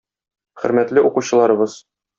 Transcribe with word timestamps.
Хөрмәтле 0.63 1.05
укучыларыбыз! 1.11 1.81